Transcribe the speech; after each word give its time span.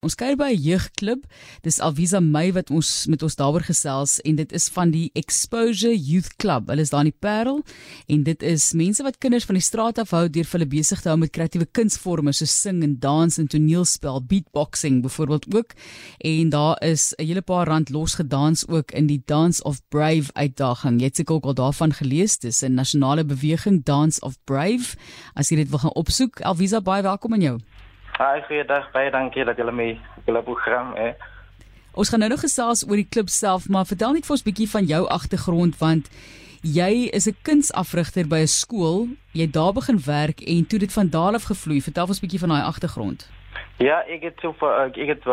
Ons 0.00 0.14
kuier 0.16 0.32
by 0.32 0.54
'n 0.56 0.62
jeugklub. 0.64 1.26
Dis 1.60 1.78
Alvisa 1.78 2.20
May 2.20 2.54
wat 2.56 2.70
ons 2.70 3.06
met 3.06 3.22
ons 3.22 3.34
daaroor 3.36 3.60
gesels 3.60 4.20
en 4.24 4.34
dit 4.36 4.52
is 4.52 4.68
van 4.72 4.90
die 4.90 5.10
Exposure 5.12 5.92
Youth 5.92 6.36
Club. 6.36 6.68
Hulle 6.68 6.80
is 6.80 6.88
daar 6.88 7.04
in 7.04 7.12
die 7.12 7.20
Parel 7.20 7.60
en 8.08 8.22
dit 8.22 8.42
is 8.42 8.72
mense 8.72 9.02
wat 9.02 9.18
kinders 9.18 9.44
van 9.44 9.54
die 9.54 9.62
straat 9.62 9.98
af 9.98 10.10
hou 10.16 10.30
deur 10.30 10.48
hulle 10.52 10.66
besig 10.66 11.02
te 11.02 11.08
hou 11.08 11.18
met 11.18 11.30
kreatiewe 11.30 11.66
kunsvorme 11.66 12.32
soos 12.32 12.60
sing 12.62 12.82
en 12.82 12.98
dans 12.98 13.38
en 13.38 13.46
toneelspel, 13.46 14.24
beatboxing 14.24 15.02
byvoorbeeld 15.02 15.54
ook. 15.54 15.74
En 16.18 16.48
daar 16.48 16.82
is 16.82 17.12
'n 17.18 17.26
hele 17.26 17.42
paar 17.42 17.66
rand 17.66 17.90
losgedans 17.90 18.66
ook 18.68 18.92
in 18.92 19.06
die 19.06 19.22
Dance 19.26 19.62
of 19.62 19.82
Brave 19.88 20.32
uitdaging. 20.32 21.00
Jy 21.00 21.06
het 21.06 21.16
seker 21.16 21.34
ook 21.34 21.44
al 21.44 21.54
daarvan 21.54 21.92
gelees. 21.92 22.38
Dis 22.38 22.62
'n 22.62 22.72
nasionale 22.72 23.24
beweging 23.24 23.84
Dance 23.84 24.20
of 24.20 24.38
Brave. 24.44 24.96
As 25.34 25.50
jy 25.50 25.56
dit 25.56 25.68
wil 25.68 25.78
gaan 25.78 25.94
opsoek, 25.94 26.40
Alvisa 26.40 26.80
baie 26.80 27.02
welkom 27.02 27.32
aan 27.32 27.40
jou. 27.40 27.60
Hi, 28.20 28.42
goeiedag. 28.44 28.90
Baie 28.92 29.08
dankie 29.08 29.46
dat 29.48 29.56
julle 29.56 29.72
my 29.72 29.94
julle 30.26 30.40
program 30.44 30.90
hè. 30.92 31.14
Ons 31.96 32.10
gaan 32.12 32.20
nou 32.20 32.28
nog 32.28 32.42
gesels 32.44 32.82
oor 32.84 32.98
die 33.00 33.08
klub 33.08 33.30
self, 33.32 33.64
maar 33.72 33.86
vertel 33.88 34.12
net 34.12 34.26
vir 34.28 34.34
ons 34.36 34.44
bietjie 34.44 34.66
van 34.68 34.84
jou 34.90 34.98
agtergrond 35.14 35.78
want 35.80 36.10
jy 36.60 37.08
is 37.16 37.28
'n 37.30 37.38
kunsafrigter 37.48 38.28
by 38.28 38.42
'n 38.44 38.52
skool. 38.60 39.08
Jy 39.32 39.48
het 39.48 39.56
daar 39.56 39.72
begin 39.72 40.00
werk 40.04 40.44
en 40.44 40.66
toe 40.68 40.78
dit 40.78 40.92
van 40.92 41.08
daar 41.08 41.34
af 41.34 41.48
gevloei. 41.48 41.80
Vertel 41.80 42.12
ons 42.12 42.20
bietjie 42.20 42.42
van 42.44 42.52
daai 42.52 42.62
agtergrond. 42.62 43.30
Ja, 43.78 44.04
ek 44.04 44.22
het 44.22 44.36
so 44.42 44.52
vir 44.52 44.72
ek 44.84 44.96
het 44.96 45.24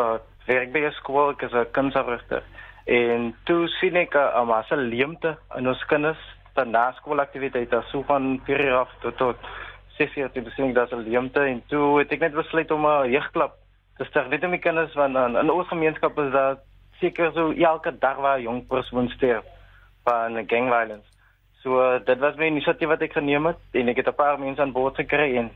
werk 0.48 0.71
by 0.71 0.79
'n 0.79 0.91
skool 0.91 1.35
as 1.35 1.51
'n 1.51 1.71
kunsafrigter. 1.71 2.43
En 2.85 3.35
toe 3.43 3.67
sien 3.67 3.95
ek 3.95 4.15
'n 4.15 4.48
massa 4.48 4.76
leemte 4.76 5.38
in 5.57 5.67
ons 5.67 5.85
kinders 5.85 6.23
van 6.55 6.71
na 6.71 6.93
skoolaktiwiteite 6.93 7.84
so 7.91 8.04
van 8.04 8.40
4 8.45 8.65
uur 8.65 8.76
af 8.76 8.90
tot 9.01 9.17
tot 9.17 9.38
sessie 9.97 10.23
het 10.23 10.43
besluit 10.43 10.75
dat 10.75 10.89
hulle 10.89 11.09
leemte 11.09 11.39
en 11.39 11.61
toe 11.67 11.99
het 11.99 12.11
ek 12.11 12.19
net 12.19 12.33
besluit 12.33 12.71
om 12.71 12.85
'n 12.85 13.11
jeugklub 13.11 13.53
te 13.97 14.05
stig. 14.05 14.29
Net 14.29 14.43
om 14.43 14.51
die 14.51 14.59
kinders 14.59 14.93
van 14.93 15.17
in, 15.17 15.35
in 15.35 15.51
ons 15.51 15.67
gemeenskap 15.67 16.17
is 16.20 16.31
daar 16.31 16.57
seker 16.99 17.31
so 17.33 17.51
elke 17.51 17.91
dag 17.99 18.17
waar 18.17 18.41
jong 18.41 18.67
persoon 18.67 19.09
sterf 19.09 19.45
van 20.04 20.48
gang 20.48 20.70
violence. 20.70 21.07
So 21.63 21.99
dit 22.05 22.20
was 22.20 22.35
my 22.37 22.48
inisiatief 22.48 22.87
wat 22.87 23.01
ek 23.01 23.17
geneem 23.17 23.45
het 23.45 23.59
en 23.71 23.87
ek 23.87 23.98
het 23.98 24.07
'n 24.07 24.15
paar 24.15 24.39
mense 24.39 24.62
aan 24.62 24.71
boord 24.71 24.95
gekry 24.95 25.35
en 25.37 25.51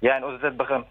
ja, 0.00 0.16
en 0.16 0.24
ons 0.24 0.32
het 0.32 0.42
dit 0.42 0.56
begin. 0.56 0.84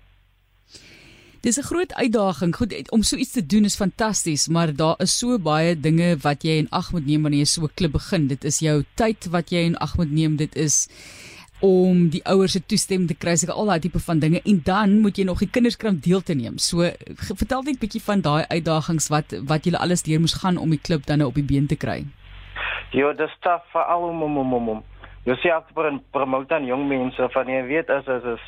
Dis 1.41 1.57
'n 1.57 1.69
groot 1.71 1.93
uitdaging. 1.93 2.55
Goed, 2.55 2.91
om 2.91 3.03
so 3.03 3.15
iets 3.15 3.31
te 3.31 3.45
doen 3.45 3.63
is 3.63 3.75
fantasties, 3.75 4.47
maar 4.47 4.75
daar 4.75 4.95
is 4.97 5.17
so 5.17 5.39
baie 5.39 5.79
dinge 5.79 6.17
wat 6.21 6.43
jy 6.43 6.57
in 6.57 6.69
ag 6.69 6.91
moet 6.91 7.05
neem 7.05 7.21
wanneer 7.21 7.39
jy 7.39 7.45
so 7.45 7.61
'n 7.63 7.73
klub 7.73 7.91
begin. 7.91 8.27
Dit 8.27 8.43
is 8.43 8.59
jou 8.59 8.83
tyd 8.95 9.29
wat 9.29 9.49
jy 9.49 9.59
in 9.59 9.77
ag 9.77 9.97
moet 9.97 10.11
neem. 10.11 10.35
Dit 10.35 10.55
is 10.55 10.87
om 11.59 12.09
die 12.13 12.21
ouers 12.29 12.53
se 12.53 12.61
toestemming 12.61 13.09
te 13.09 13.15
kry, 13.17 13.33
seker 13.35 13.55
al 13.57 13.71
daai 13.71 13.79
tipe 13.79 13.99
van 13.99 14.19
dinge 14.19 14.41
en 14.45 14.59
dan 14.65 14.99
moet 15.01 15.17
jy 15.17 15.25
nog 15.25 15.39
die 15.41 15.49
kinders 15.49 15.77
kry 15.77 15.89
om 15.89 16.01
deel 16.03 16.21
te 16.21 16.35
neem. 16.37 16.57
So 16.57 16.85
vertel 17.33 17.63
net 17.63 17.75
'n 17.75 17.81
bietjie 17.81 18.01
van 18.01 18.21
daai 18.21 18.45
uitdagings 18.49 19.09
wat 19.09 19.33
wat 19.47 19.65
julle 19.65 19.79
alles 19.79 20.03
deur 20.03 20.19
moes 20.19 20.37
gaan 20.41 20.57
om 20.57 20.69
die 20.69 20.81
klub 20.81 21.05
dan 21.05 21.17
nou 21.17 21.29
op 21.29 21.35
die 21.35 21.43
been 21.43 21.67
te 21.67 21.75
kry. 21.75 22.05
Ja, 22.91 23.13
dis 23.13 23.33
taaf 23.41 23.63
vir 23.73 23.81
al 23.81 24.03
om 24.03 24.23
om 24.23 24.53
om 24.53 24.69
om. 24.69 24.83
Jy 25.25 25.35
sien 25.35 25.51
af 25.51 25.63
vir 25.75 25.99
promote 26.11 26.53
aan 26.53 26.65
jong 26.65 26.87
mense 26.87 27.29
van 27.33 27.47
jy 27.47 27.63
weet 27.67 27.89
as 27.89 28.07
as 28.07 28.23
is 28.23 28.43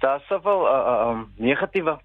daar 0.00 0.20
soveel 0.28 0.66
uh, 0.66 0.72
uh, 0.72 1.10
um, 1.10 1.32
negatiewe 1.36 1.98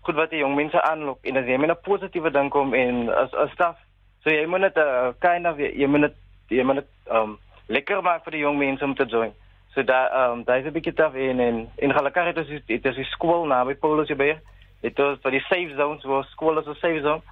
goed 0.00 0.14
wat 0.14 0.30
die 0.30 0.38
jong 0.38 0.54
mense 0.54 0.82
aanlok 0.82 1.18
en 1.22 1.36
as 1.36 1.46
jy 1.46 1.56
met 1.56 1.70
'n 1.70 1.82
positiewe 1.82 2.30
ding 2.30 2.50
kom 2.50 2.74
en 2.74 3.08
as 3.08 3.34
as 3.34 3.50
staf 3.50 3.76
so 4.22 4.30
jy 4.30 4.46
moet 4.46 4.60
net 4.60 4.76
'n 4.76 4.80
uh, 4.80 5.12
kind 5.18 5.46
of 5.46 5.58
jy 5.58 5.86
moet 5.86 6.00
net 6.00 6.14
jy 6.48 6.62
moet 6.62 6.74
net 6.74 6.90
um 7.10 7.38
lekker 7.68 8.02
maak 8.02 8.24
vir 8.24 8.32
die 8.32 8.44
jong 8.44 8.58
mense 8.58 8.84
om 8.84 8.94
te 8.94 9.06
join. 9.06 9.32
So 9.76 9.84
daar 9.84 10.10
ehm 10.10 10.32
um, 10.32 10.44
daar 10.44 10.58
is 10.58 10.64
'n 10.64 10.72
bietjie 10.72 10.92
taaf 10.92 11.14
in 11.14 11.40
en 11.40 11.68
in 11.76 11.92
gelukkig 11.92 12.24
het 12.24 12.38
ons 12.38 12.48
dit 12.66 12.84
is 12.84 12.94
die 12.94 13.04
skool 13.04 13.44
naby 13.46 13.74
Paulus 13.74 14.08
hier. 14.08 14.40
Dit 14.80 14.98
is 14.98 15.18
vir 15.22 15.30
die 15.30 15.40
safe 15.40 15.74
zones 15.76 16.04
waar 16.04 16.24
skool 16.24 16.58
is 16.58 16.66
'n 16.66 16.74
safe 16.74 17.00
zone. 17.00 17.22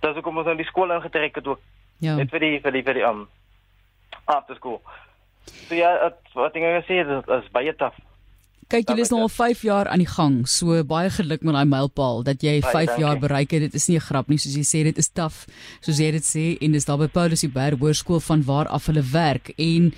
Daar 0.00 0.12
sou 0.12 0.22
kom 0.22 0.38
ons 0.38 0.46
aan 0.46 0.56
die 0.56 0.66
skool 0.66 0.92
ingetrek 0.92 1.34
het 1.34 1.46
ook. 1.46 1.60
Ja. 1.98 2.14
Net 2.14 2.30
vir 2.30 2.40
die 2.40 2.60
vir 2.60 2.72
die 2.72 2.82
vir 2.82 2.94
die 2.94 3.02
ehm 3.02 3.20
um, 3.20 3.28
after 4.24 4.54
school. 4.54 4.82
So 5.68 5.74
ja, 5.74 5.98
het, 6.02 6.20
wat 6.34 6.54
ek 6.56 6.84
gesê 6.84 6.94
het 7.00 7.28
is 7.28 7.50
baie 7.50 7.74
taaf. 7.74 7.94
Kyk, 8.68 8.88
julle 8.88 9.00
is 9.00 9.08
nou 9.08 9.22
al 9.22 9.32
5 9.32 9.62
jaar 9.62 9.88
aan 9.88 9.98
die 9.98 10.12
gang. 10.12 10.48
So 10.48 10.84
baie 10.84 11.10
geluk 11.10 11.40
met 11.42 11.54
daai 11.54 11.64
mylpaal 11.64 12.22
dat 12.22 12.42
jy 12.42 12.60
5 12.60 12.98
jaar 12.98 13.18
bereik 13.18 13.50
het. 13.50 13.60
Dit 13.60 13.74
is 13.74 13.88
nie 13.88 13.96
'n 13.96 14.00
grap 14.00 14.28
nie, 14.28 14.38
soos 14.38 14.54
jy 14.54 14.64
sê, 14.64 14.84
dit 14.84 14.98
is 14.98 15.08
taaf. 15.08 15.46
Soos 15.80 15.98
jy 15.98 16.10
dit 16.10 16.22
sê 16.24 16.58
en 16.60 16.72
dis 16.72 16.84
daar 16.84 16.98
by 16.98 17.08
Paulus 17.08 17.40
die 17.40 17.48
Berg 17.48 17.78
Hoërskool 17.78 18.20
van 18.20 18.44
waar 18.44 18.68
af 18.68 18.86
hulle 18.86 19.02
werk 19.02 19.52
en 19.56 19.94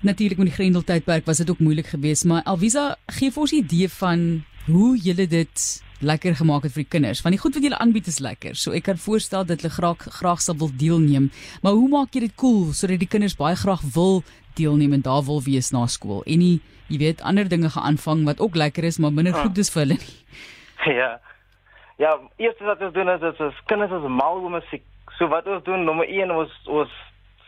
Natuurlik 0.00 0.38
met 0.38 0.46
die 0.46 0.54
Grendel 0.54 0.84
tydperk 0.86 1.26
was 1.26 1.40
dit 1.42 1.50
ook 1.50 1.58
moeilik 1.58 1.86
geweest, 1.86 2.24
maar 2.24 2.42
Alvisa 2.46 2.96
gee 3.18 3.32
vir 3.34 3.40
ons 3.40 3.52
'n 3.52 3.56
idee 3.64 3.88
van 3.88 4.44
hoe 4.66 4.96
julle 4.96 5.26
dit 5.26 5.82
lekker 6.00 6.36
gemaak 6.36 6.62
het 6.62 6.72
vir 6.72 6.82
die 6.82 6.90
kinders. 6.90 7.22
Want 7.22 7.34
die 7.34 7.42
goed 7.42 7.54
wat 7.54 7.62
julle 7.62 7.78
aanbied 7.78 8.06
is 8.06 8.18
lekker. 8.18 8.54
So 8.54 8.72
ek 8.72 8.82
kan 8.82 8.96
voorstel 8.96 9.44
dat 9.44 9.60
hulle 9.60 9.74
graag 9.74 9.98
graag 9.98 10.40
sal 10.40 10.56
wil 10.56 10.70
deelneem. 10.70 11.30
Maar 11.62 11.72
hoe 11.72 11.88
maak 11.88 12.14
jy 12.14 12.20
dit 12.20 12.34
cool 12.34 12.72
sodat 12.72 12.98
die 12.98 13.08
kinders 13.08 13.36
baie 13.36 13.56
graag 13.56 13.82
wil 13.94 14.22
deelneem 14.54 14.92
en 14.92 15.00
daar 15.00 15.24
wil 15.24 15.42
wees 15.42 15.70
na 15.70 15.86
skool? 15.86 16.22
En 16.26 16.38
nie, 16.38 16.60
jy 16.86 16.98
weet, 16.98 17.22
ander 17.22 17.48
dinge 17.48 17.70
gaan 17.70 17.82
aanvang 17.82 18.24
wat 18.24 18.40
ook 18.40 18.54
lekker 18.54 18.84
is, 18.84 18.98
maar 18.98 19.12
minder 19.12 19.34
goed 19.34 19.58
is 19.58 19.70
vir 19.70 19.82
hulle 19.82 19.98
nie. 19.98 20.16
Ja. 20.94 21.20
Ja, 21.98 22.14
eers 22.36 22.60
wat 22.62 22.80
ons 22.80 22.94
doen 22.94 23.08
is 23.10 23.20
dat 23.20 23.40
ons 23.40 23.56
kinders 23.66 23.90
is 23.90 24.06
mal 24.08 24.38
oor 24.38 24.50
musiek. 24.50 24.84
So 25.18 25.26
wat 25.28 25.46
ons 25.46 25.64
doen, 25.64 25.84
nommer 25.84 26.06
1 26.06 26.30
ons 26.30 26.52
ons 26.66 26.90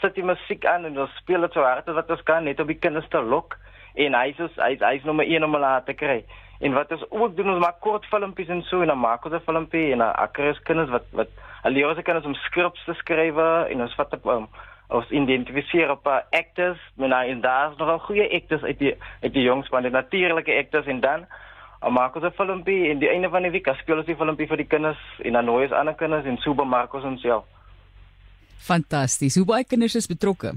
sit 0.01 0.15
die 0.15 0.25
musiek 0.25 0.65
aan 0.67 0.85
en 0.89 0.99
ons 1.05 1.17
speel 1.23 1.41
dit 1.47 1.53
so 1.57 1.65
hard 1.65 1.89
as 1.89 1.99
wat 1.99 2.11
ons 2.11 2.23
kan 2.29 2.45
net 2.45 2.61
om 2.61 2.71
die 2.71 2.79
kinders 2.79 3.09
te 3.13 3.21
lok 3.21 3.57
en 3.95 4.15
hy 4.15 4.29
is 4.31 4.57
hy 4.57 4.71
is, 4.77 4.81
hy 4.81 4.95
is 5.01 5.05
nommer 5.09 5.27
1 5.27 5.45
om 5.45 5.57
hulle 5.59 5.73
te 5.87 5.95
kry. 5.95 6.21
En 6.61 6.77
wat 6.77 6.93
ons 6.93 7.05
ook 7.11 7.37
doen 7.37 7.51
ons 7.55 7.63
maak 7.63 7.81
kort 7.85 8.07
filmpies 8.13 8.49
en 8.53 8.63
so 8.69 8.83
en 8.85 8.93
dan 8.93 9.01
maak 9.01 9.25
ons 9.25 9.35
'n 9.35 9.47
filmpie 9.47 9.93
en 9.93 10.01
akkers 10.01 10.63
kinders 10.69 10.91
wat 10.91 11.07
wat 11.13 11.31
hulle 11.63 11.75
leer 11.75 11.89
ons 11.89 12.03
kinders 12.03 12.27
om 12.27 12.35
skrips 12.47 12.85
te 12.85 12.95
skryf 12.95 13.37
en 13.71 13.81
ons 13.81 13.95
vat 13.95 14.13
op 14.13 14.27
um, 14.27 14.49
ons 14.91 15.11
identifiseer 15.11 15.91
op 15.91 16.07
uh, 16.07 16.19
actors, 16.31 16.81
maar 16.97 17.27
en 17.27 17.41
daar's 17.41 17.77
nog 17.79 17.89
al 17.89 17.99
goeie 17.99 18.27
actors 18.35 18.63
uit 18.63 18.79
die 18.79 18.95
uit 19.23 19.33
die 19.33 19.43
jongs 19.43 19.69
van 19.69 19.83
die 19.83 19.91
natuurlike 19.91 20.57
actors 20.57 20.87
en 20.87 21.01
dan 21.01 21.27
Maar 21.81 21.93
maak 21.93 22.15
ons 22.15 22.25
'n 22.25 22.37
filmpie 22.37 22.91
en 22.91 22.99
die 22.99 23.09
einde 23.09 23.29
van 23.29 23.43
die 23.43 23.51
week 23.51 23.69
speel 23.77 23.97
ons 23.97 24.07
die 24.07 24.17
filmpie 24.17 24.47
vir 24.47 24.57
die 24.57 24.67
kinders 24.67 25.01
en 25.19 25.33
dan 25.33 25.45
nooi 25.45 25.63
ons 25.63 25.73
ander 25.73 25.95
kinders 25.95 26.25
en 26.25 26.37
so 26.37 26.55
bemark 26.55 26.95
ons 26.95 27.05
onsself. 27.05 27.45
Fantasties. 28.61 29.37
Hoe 29.37 29.47
baie 29.49 29.65
kinders 29.65 29.97
is 29.97 30.07
betrokke? 30.07 30.55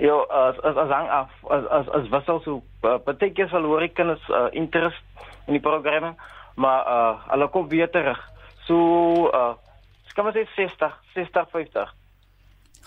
Ja, 0.00 0.16
as 0.28 0.58
as 0.62 0.76
as 0.76 0.90
hang 0.90 1.08
af 1.08 1.30
as 1.50 1.64
as 1.70 1.88
as 1.88 2.08
was 2.12 2.26
also 2.28 2.62
baie 2.80 3.30
keer 3.32 3.48
verloor 3.48 3.82
ek 3.82 3.94
kinders 3.94 4.24
uh, 4.28 4.48
interest 4.52 5.02
in 5.46 5.56
die 5.56 5.62
programme, 5.62 6.14
maar 6.56 6.82
uh 6.86 7.30
hulle 7.30 7.48
kom 7.54 7.68
weer 7.68 7.90
terug. 7.90 8.18
So 8.66 9.30
uh 9.30 9.54
kan 10.16 10.30
ons 10.30 10.36
sê 10.36 10.46
60, 10.56 10.94
60, 11.14 11.50
50. 11.52 11.92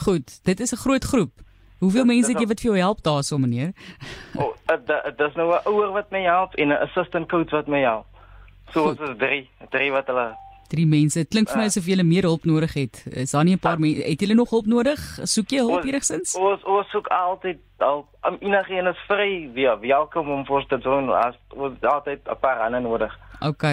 Goed, 0.06 0.40
dit 0.44 0.60
is 0.60 0.74
'n 0.74 0.82
groot 0.86 1.04
groep. 1.04 1.34
Hoeveel 1.80 2.06
mense 2.06 2.32
het 2.32 2.40
jy 2.40 2.48
wat 2.48 2.60
vir 2.60 2.72
jou 2.72 2.78
help 2.78 3.02
daarso 3.02 3.38
meneer? 3.38 3.72
O, 4.36 4.44
oh, 4.44 4.54
dit 5.16 5.28
is 5.28 5.36
nou 5.36 5.54
'n 5.54 5.62
ouer 5.66 5.92
wat 5.92 6.12
my 6.12 6.22
help 6.22 6.56
en 6.56 6.68
'n 6.68 6.82
assistant 6.88 7.30
coach 7.30 7.52
wat 7.52 7.68
my 7.68 7.80
help. 7.80 8.06
So 8.74 8.90
ons 8.90 9.00
is 9.00 9.18
3, 9.18 9.50
3 9.70 9.92
wat 9.92 10.08
hulle 10.08 10.36
Drie 10.70 10.86
mense. 10.86 11.20
Dit 11.20 11.32
klink 11.34 11.50
vir 11.50 11.58
my 11.58 11.66
asof 11.70 11.88
jy 11.90 11.98
meer 12.06 12.28
hulp 12.30 12.46
nodig 12.46 12.74
het. 12.78 13.02
Is 13.10 13.32
daar 13.32 13.44
nie 13.44 13.56
'n 13.56 13.60
paar 13.60 13.80
mense? 13.80 14.04
Het 14.06 14.22
jy 14.22 14.34
nog 14.34 14.50
hulp 14.50 14.66
nodig? 14.66 15.00
Soek 15.24 15.50
jy 15.50 15.58
hulp 15.66 15.84
enigsins? 15.84 16.36
Ons 16.36 16.64
ons 16.64 16.90
soek 16.90 17.08
altyd 17.08 17.58
al 17.78 18.06
um, 18.28 18.38
enigiets 18.40 18.88
is 18.92 19.02
vry. 19.08 19.50
Wie 19.54 19.68
welkom 19.68 20.30
om 20.30 20.46
vir 20.46 20.66
te 20.68 20.78
doen 20.78 21.10
as 21.10 21.36
ons 21.56 21.82
altyd 21.82 22.20
'n 22.30 22.40
paar 22.40 22.60
ander 22.60 22.82
nodig. 22.82 23.18
OK. 23.40 23.64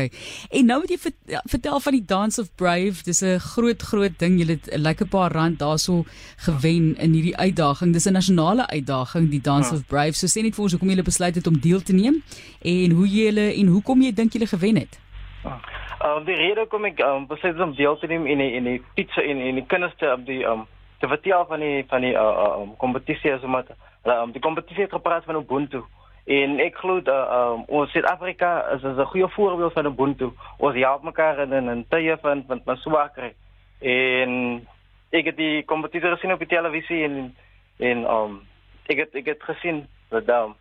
En 0.51 0.67
nou 0.67 0.81
moet 0.81 0.91
jy 0.95 1.13
vertel 1.51 1.81
van 1.81 1.93
die 1.93 2.05
Dance 2.05 2.41
of 2.41 2.55
Brave. 2.55 3.03
Dis 3.03 3.21
'n 3.21 3.39
groot 3.39 3.83
groot 3.83 4.19
ding. 4.19 4.39
Jy 4.39 4.47
het 4.47 4.71
'n 4.73 4.81
lekker 4.81 5.07
paar 5.07 5.33
rand 5.33 5.59
daarso 5.59 6.05
gewen 6.37 6.97
in 6.97 7.13
hierdie 7.13 7.37
uitdaging. 7.37 7.93
Dis 7.93 8.07
'n 8.07 8.13
nasionale 8.13 8.67
uitdaging, 8.67 9.31
die 9.31 9.41
Dance 9.41 9.69
hmm. 9.69 9.79
of 9.79 9.87
Brave. 9.87 10.13
So 10.13 10.27
sê 10.27 10.43
net 10.43 10.55
vir 10.55 10.63
ons 10.63 10.73
hoekom 10.73 10.91
jy 10.91 11.03
besluit 11.03 11.35
het 11.35 11.47
om 11.47 11.61
deel 11.61 11.83
te 11.83 11.93
neem 11.93 12.23
en 12.63 12.91
hoe 12.91 13.09
jy 13.09 13.59
en 13.61 13.67
hoekom 13.67 14.03
jy 14.03 14.13
dink 14.13 14.33
jy 14.33 14.47
gewen 14.47 14.77
het. 14.77 14.99
Hmm. 15.47 15.61
Um, 16.05 16.25
die 16.25 16.35
rede 16.35 16.67
kom 16.67 16.85
ek 16.89 16.99
um, 17.07 17.27
besluit 17.31 17.61
om 17.63 17.75
deel 17.79 17.97
te 18.01 18.09
neem 18.11 18.27
in 18.27 18.41
die, 18.43 18.49
in 18.59 18.65
die 18.67 18.81
pizza 18.95 19.23
in 19.23 19.39
in 19.39 19.61
die 19.61 19.67
kinders 19.71 19.95
te 20.01 20.09
op 20.13 20.25
die 20.27 20.43
um 20.45 20.67
te 20.99 21.09
vertel 21.09 21.45
van 21.47 21.63
die 21.63 21.85
van 21.89 22.03
die 22.03 22.13
uh, 22.13 22.23
uh, 22.23 22.49
um, 22.63 22.73
kompetisie 22.83 23.33
as 23.33 23.45
omdat 23.47 23.71
um, 24.05 24.33
die 24.35 24.43
kompetisie 24.43 24.83
het 24.89 24.97
gepraat 24.97 25.25
van 25.25 25.39
Ubuntu 25.39 25.85
en 26.27 26.59
ek 26.65 26.81
glo 26.83 26.99
dat 27.07 27.31
uh, 27.31 27.39
um, 27.55 27.63
ons 27.79 27.95
Suid-Afrika 27.95 28.51
is, 28.75 28.83
is 28.83 28.99
'n 28.99 29.11
goeie 29.13 29.29
voorbeeld 29.29 29.73
van 29.73 29.87
Ubuntu. 29.87 30.33
Ons 30.59 30.75
help 30.75 31.03
mekaar 31.03 31.39
in 31.39 31.53
in, 31.53 31.69
in 31.69 31.87
tye 31.89 32.19
van 32.21 32.45
van 32.49 32.61
van 32.65 32.77
swakker 32.77 33.33
en 33.81 34.67
ek 35.11 35.25
het 35.31 35.37
die 35.37 35.63
kompetisie 35.65 36.11
gesien 36.11 36.33
op 36.33 36.43
die 36.43 36.55
televisie 36.57 37.05
en 37.05 37.37
en 37.79 38.05
um 38.11 38.41
ek 38.87 38.99
het 38.99 39.15
ek 39.15 39.27
het 39.27 39.43
gesien 39.43 39.87
dat 40.11 40.29
um, 40.29 40.55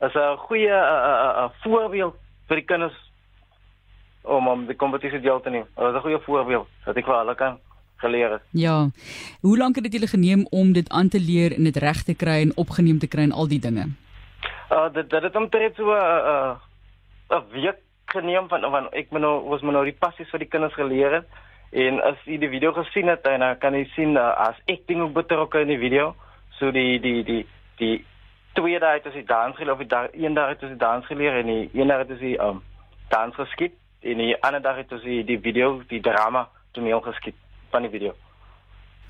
as 0.00 0.14
'n 0.14 0.36
goeie 0.36 0.68
uh, 0.68 1.00
uh, 1.12 1.32
uh, 1.38 1.48
voorbeeld 1.62 2.16
vir 2.48 2.56
die 2.56 2.64
kinders 2.64 3.03
om 4.24 4.48
om 4.48 4.66
die 4.66 4.76
kompetisie 4.76 5.20
deel 5.20 5.40
te 5.40 5.50
neem. 5.50 5.66
Dit 5.74 5.84
was 5.84 5.94
'n 5.94 6.06
goeie 6.06 6.20
voorbeeld 6.26 6.66
dat 6.84 6.96
ek 6.96 7.04
vir 7.04 7.18
hulle 7.18 7.34
kan 7.34 7.58
geleer 7.96 8.30
het. 8.30 8.42
Ja. 8.50 8.88
Hoe 9.40 9.58
lank 9.58 9.74
het 9.74 9.84
dit 9.84 9.92
julle 9.92 10.06
geneem 10.06 10.46
om 10.50 10.72
dit 10.72 10.88
aan 10.88 11.08
te 11.08 11.20
leer 11.20 11.56
en 11.56 11.64
dit 11.64 11.76
reg 11.76 12.02
te 12.02 12.14
kry 12.14 12.40
en 12.40 12.56
opgeneem 12.56 12.98
te 12.98 13.06
kry 13.06 13.22
en 13.22 13.32
al 13.32 13.48
die 13.48 13.60
dinge? 13.60 13.86
Uh 14.70 14.92
dit 14.92 15.10
dit 15.10 15.22
het 15.22 15.36
omtrent 15.36 15.74
so 15.76 15.84
'n 15.84 15.96
uh, 15.96 16.54
'n 17.30 17.34
uh, 17.34 17.42
week 17.52 17.80
geneem 18.06 18.48
van 18.48 18.60
van 18.60 18.90
ek 18.90 19.10
moet 19.10 19.20
nou 19.20 19.48
was 19.48 19.62
moet 19.62 19.72
nou 19.72 19.84
die 19.84 19.98
passies 19.98 20.30
vir 20.30 20.38
die 20.38 20.48
kinders 20.48 20.74
geleer 20.74 21.12
het 21.12 21.26
en 21.70 22.00
as 22.02 22.18
jy 22.24 22.38
die 22.38 22.48
video 22.48 22.72
gesien 22.72 23.08
het 23.08 23.24
dan 23.24 23.58
kan 23.58 23.74
jy 23.74 23.84
sien 23.94 24.16
uh, 24.16 24.30
as 24.48 24.56
ek 24.66 24.86
ding 24.86 25.00
ook 25.02 25.12
betrokke 25.12 25.60
in 25.60 25.72
die 25.72 25.78
video 25.78 26.14
so 26.58 26.70
die 26.70 27.00
die 27.00 27.22
die 27.24 27.46
die 27.78 28.04
twee 28.54 28.78
dae 28.78 28.98
het 28.98 29.06
ons 29.06 29.14
die 29.14 29.26
dans 29.26 29.56
geleer 29.56 29.72
of 29.72 29.82
die 29.82 29.94
dag 29.94 30.12
een 30.12 30.34
dag 30.34 30.48
het 30.48 30.62
ons 30.62 30.74
die 30.76 30.84
dans 30.84 31.06
geleer 31.06 31.40
en 31.40 31.46
die 31.46 31.70
een 31.72 31.88
dag 31.88 32.04
het 32.04 32.10
ons 32.10 32.20
die 32.20 32.36
um 32.48 32.62
dans 33.08 33.34
geskiet 33.34 33.74
en 34.04 34.20
die 34.22 34.36
ander 34.42 34.62
dag 34.62 34.76
het 34.82 34.92
ons 34.92 35.02
die, 35.02 35.22
die 35.24 35.40
video 35.40 35.80
die 35.88 36.00
drama 36.04 36.48
toneel 36.76 37.00
geskiet 37.00 37.38
van 37.72 37.86
die 37.86 37.90
video 37.90 38.14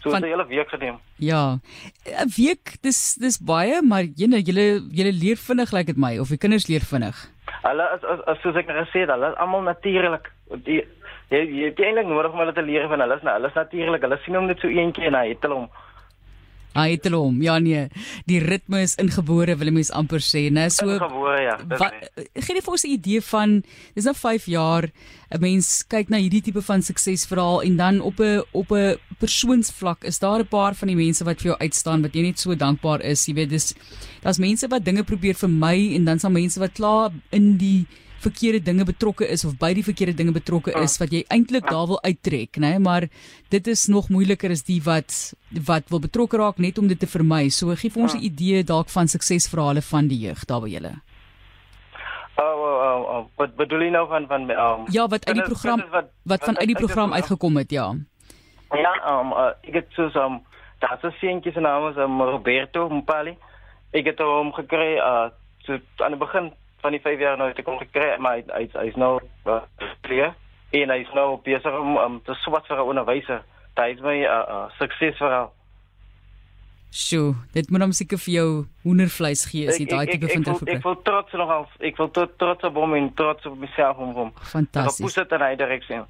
So 0.04 0.10
van, 0.10 0.20
'n 0.20 0.24
hele 0.24 0.46
week 0.46 0.68
geneem. 0.68 0.98
Ja. 1.16 1.58
'n 2.04 2.30
Week, 2.36 2.76
dis 2.80 3.14
dis 3.14 3.38
baie, 3.38 3.82
maar 3.82 4.02
jene, 4.02 4.42
julle 4.42 4.66
julle 4.92 5.12
leer 5.12 5.36
vinnig 5.36 5.70
lyk 5.72 5.72
like 5.72 5.92
dit 5.92 5.96
my 5.96 6.18
of 6.18 6.28
die 6.28 6.36
kinders 6.36 6.66
leer 6.68 6.84
vinnig. 6.84 7.16
Hulle 7.62 7.84
as 7.94 8.04
as, 8.04 8.20
as 8.26 8.38
soos 8.40 8.56
ek 8.56 8.66
nou 8.66 8.84
gesê 8.84 8.98
het, 9.04 9.10
hulle 9.14 9.30
is 9.32 9.40
almal 9.40 9.62
natuurlik. 9.62 10.28
Die 10.68 10.84
jy 11.32 11.40
jy 11.40 11.64
het 11.70 11.80
eintlik 11.80 12.06
nodig 12.06 12.32
om 12.32 12.38
hulle 12.38 12.52
te 12.52 12.62
leer 12.62 12.88
van 12.88 13.00
hulle 13.00 13.16
is 13.16 13.22
nou, 13.22 13.34
hulle 13.34 13.48
is 13.48 13.60
natuurlik. 13.62 14.02
Hulle 14.02 14.18
sien 14.24 14.34
hom 14.34 14.46
net 14.46 14.60
so 14.60 14.68
eentjie 14.68 15.08
en 15.08 15.14
hy 15.14 15.28
het 15.28 15.42
hulle 15.42 15.54
hom 15.54 15.68
Hy 16.74 16.88
het 16.96 17.06
hom. 17.12 17.40
Ja 17.42 17.58
nee, 17.62 17.88
die 18.26 18.40
ritme 18.42 18.82
is 18.82 18.96
ingebore, 19.00 19.54
wil 19.56 19.70
ek 19.70 19.76
mens 19.76 19.92
amper 19.94 20.22
sê, 20.24 20.48
né? 20.50 20.68
So 20.74 20.88
Ingebore, 20.96 21.38
ja. 21.44 21.56
Gee 22.34 22.56
net 22.56 22.64
vir 22.64 22.74
ons 22.74 22.84
'n 22.84 22.94
idee 22.96 23.20
van 23.20 23.62
dis 23.94 24.04
nou 24.04 24.14
5 24.14 24.46
jaar 24.46 24.90
'n 25.30 25.40
mens 25.40 25.84
kyk 25.88 26.10
na 26.10 26.18
hierdie 26.18 26.42
tipe 26.42 26.62
van 26.62 26.82
suksesverhaal 26.82 27.62
en 27.62 27.76
dan 27.76 28.00
op 28.00 28.20
'n 28.20 28.42
op 28.52 28.72
'n 28.72 28.98
persoonsvlak 29.18 30.04
is 30.04 30.18
daar 30.18 30.40
'n 30.40 30.48
paar 30.48 30.74
van 30.74 30.88
die 30.88 30.96
mense 30.96 31.24
wat 31.24 31.40
vir 31.40 31.52
jou 31.52 31.58
uitstaan 31.58 32.02
wat 32.02 32.14
jy 32.14 32.22
net 32.22 32.38
so 32.38 32.54
dankbaar 32.54 33.00
is. 33.02 33.26
Jy 33.26 33.34
weet, 33.34 33.50
dis 33.50 33.74
daar's 34.22 34.38
mense 34.38 34.66
wat 34.68 34.84
dinge 34.84 35.04
probeer 35.04 35.34
vermy 35.34 35.94
en 35.94 36.04
dan 36.04 36.18
sal 36.18 36.30
mense 36.30 36.58
wat 36.58 36.72
klaar 36.72 37.10
in 37.30 37.56
die 37.56 37.86
verkeerde 38.24 38.60
dinge 38.64 38.84
betrokke 38.88 39.26
is 39.28 39.44
of 39.44 39.56
by 39.60 39.72
die 39.76 39.84
verkeerde 39.86 40.16
dinge 40.18 40.34
betrokke 40.34 40.74
is 40.80 40.96
wat 41.00 41.12
jy 41.14 41.22
eintlik 41.34 41.68
daar 41.70 41.86
wil 41.90 42.00
uittrek, 42.02 42.56
né? 42.56 42.74
Nee? 42.74 42.82
Maar 42.84 43.08
dit 43.54 43.66
is 43.70 43.86
nog 43.92 44.08
moeiliker 44.08 44.50
as 44.54 44.64
die 44.66 44.80
wat 44.84 45.34
wat 45.66 45.90
wil 45.92 46.02
betrokke 46.02 46.40
raak 46.40 46.58
net 46.58 46.78
om 46.78 46.88
dit 46.90 46.98
te 46.98 47.08
vermy. 47.10 47.48
So 47.48 47.74
gee 47.76 47.90
vir 47.90 48.02
ons 48.02 48.14
'n 48.14 48.24
idee 48.30 48.64
dalk 48.64 48.88
van 48.88 49.08
suksesverhale 49.08 49.82
van 49.82 50.08
die 50.08 50.20
jeug 50.26 50.44
daar 50.44 50.60
by 50.60 50.70
julle. 50.76 50.94
Oh, 52.34 52.58
oh, 52.68 52.78
oh, 52.86 53.02
oh, 53.14 53.24
wat 53.38 53.54
bedoel 53.56 53.86
jy 53.86 53.90
nou 53.94 54.08
van 54.08 54.26
van 54.26 54.50
um, 54.50 54.86
Ja, 54.90 55.06
wat 55.06 55.26
uit 55.26 55.36
die 55.36 55.46
program 55.46 55.84
wat 55.90 56.10
wat 56.24 56.44
van 56.44 56.58
uit 56.58 56.66
die 56.66 56.76
program 56.76 57.12
uitgekom 57.12 57.56
het, 57.56 57.70
ja. 57.70 57.94
Ja, 58.74 58.92
um 59.20 59.32
uh, 59.32 59.52
ek 59.62 59.74
het 59.74 59.88
so 59.94 60.08
'n 60.08 60.18
um, 60.18 60.42
daar's 60.80 61.02
'n 61.02 61.14
seentjie 61.20 61.52
se 61.52 61.60
naam 61.60 61.88
is 61.90 61.96
um, 61.96 62.20
Roberto 62.22 62.88
Mpali. 62.88 63.36
Ek 63.92 64.06
het 64.06 64.18
hom 64.18 64.52
gekry 64.52 64.98
uh 64.98 65.30
so 65.64 65.78
aan 65.96 66.12
die 66.12 66.20
begin 66.20 66.52
van 66.84 66.92
die 66.92 67.00
5 67.00 67.20
jaar 67.20 67.36
nou 67.40 67.48
het 67.48 67.58
ek 67.58 67.68
hom 67.70 67.80
gekry, 67.80 68.14
maar 68.20 68.38
hy 68.38 68.44
hy's 68.60 68.74
hy 68.76 68.90
nou 69.00 69.16
klaar. 69.44 69.68
Uh, 70.04 70.32
en 70.74 70.90
hy's 70.90 71.10
nou 71.14 71.28
besig 71.46 71.76
om 71.80 71.98
um, 72.02 72.16
te 72.26 72.34
swat 72.42 72.66
vir 72.68 72.80
'n 72.82 72.88
onderwyser. 72.92 73.44
Dit 73.74 73.96
is 73.96 74.00
my 74.02 74.16
uh, 74.22 74.40
uh, 74.54 74.64
suksesverhaal. 74.78 75.52
Sjoe, 76.94 77.34
dit 77.54 77.70
moet 77.70 77.82
hom 77.82 77.92
seker 77.92 78.18
vir 78.24 78.34
jou 78.34 78.50
hoendervleis 78.84 79.44
gee 79.50 79.68
as 79.68 79.80
jy 79.80 79.86
daai 79.90 80.06
tipe 80.06 80.28
van 80.30 80.44
treffer 80.46 80.66
kry. 80.66 80.76
Ek 80.78 80.84
wil 80.86 80.98
trots 81.08 81.32
nog 81.40 81.50
al, 81.50 81.64
ek 81.90 81.96
wil 81.98 82.10
tot 82.18 82.36
trots 82.38 82.68
op 82.68 82.76
hom 82.78 82.94
en 82.94 83.08
trots 83.18 83.46
op 83.50 83.56
myself 83.58 83.98
om 83.98 84.12
hom. 84.18 84.30
Fantasties. 84.52 85.02
Hoe 85.02 85.10
sit 85.10 85.34
hy 85.46 85.54
direk 85.58 85.82
sien? 85.88 86.04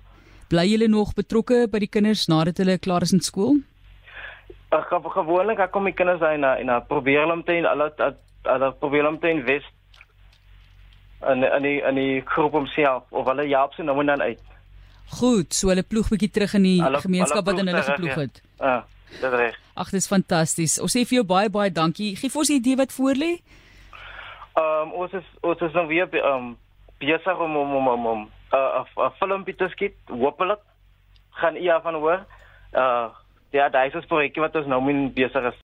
Bly 0.52 0.66
julle 0.68 0.88
nog 0.92 1.14
betrokke 1.16 1.64
by 1.72 1.80
die 1.86 1.88
kinders 1.88 2.26
nadat 2.28 2.60
hulle 2.60 2.76
klaar 2.78 3.06
is 3.06 3.14
in 3.16 3.24
skool? 3.24 3.62
Ek 4.76 4.90
gaan 4.90 5.08
gewoonlik 5.16 5.64
kom 5.72 5.88
die 5.88 5.96
kinders 5.96 6.20
hy 6.20 6.36
na 6.36 6.56
en 6.60 6.74
probeer 6.88 7.24
hulle 7.24 7.38
om 7.40 7.44
te 7.44 7.56
hulle 7.64 7.88
hulle 8.44 8.72
probeer 8.80 9.08
om 9.08 9.18
te 9.20 9.32
invest 9.32 9.73
in 11.32 11.42
in 11.42 11.62
die 11.62 11.80
in 11.82 11.94
die 11.94 12.20
groep 12.24 12.52
homself 12.52 13.02
of 13.10 13.26
hulle 13.26 13.46
help 13.48 13.72
se 13.74 13.82
nou 13.82 13.98
en 14.00 14.06
dan 14.06 14.22
uit. 14.22 14.40
Goed, 15.18 15.54
so 15.54 15.68
hulle 15.68 15.82
ploeg 15.82 16.08
bietjie 16.08 16.30
terug 16.30 16.54
in 16.54 16.62
die 16.62 16.82
alle, 16.82 17.00
gemeenskap 17.00 17.46
wat 17.46 17.58
in 17.58 17.68
hulle 17.68 17.82
geploeg 17.82 18.14
het. 18.14 18.42
Ja, 18.58 18.84
dit 19.10 19.32
is 19.32 19.38
reg. 19.38 19.58
Ag, 19.74 19.90
dis 19.90 20.08
fantasties. 20.08 20.78
Ons 20.80 20.96
sê 20.96 21.04
vir 21.04 21.20
jou 21.20 21.26
baie 21.28 21.50
baie 21.50 21.70
dankie. 21.70 22.14
Vir 22.16 22.30
ons 22.34 22.50
'n 22.50 22.60
idee 22.60 22.76
wat 22.76 22.92
voor 22.92 23.14
lê. 23.14 23.32
Ehm 24.54 24.82
um, 24.82 24.92
ons 24.92 25.12
is 25.12 25.26
ons 25.42 25.60
is 25.60 25.72
nou 25.72 25.86
weer 25.86 26.08
ehm 26.12 26.32
um, 26.34 26.56
besig 26.98 27.38
om 27.38 27.56
om 27.56 27.76
om 27.76 28.06
om 28.06 28.20
'n 28.20 28.56
uh, 28.56 28.84
'n 29.06 29.12
film 29.18 29.44
te 29.44 29.68
skiet. 29.68 29.94
Hoopelik 30.08 30.60
gaan 31.30 31.56
u 31.56 31.68
af 31.68 31.82
van 31.82 31.94
hoor. 31.94 32.20
Uh 32.72 33.08
ja, 33.50 33.68
daai 33.68 33.88
is 33.88 33.94
'n 33.94 34.06
projek 34.06 34.36
wat 34.36 34.56
ons 34.56 34.66
nou 34.66 34.82
min 34.82 35.12
besig 35.12 35.44
is. 35.52 35.58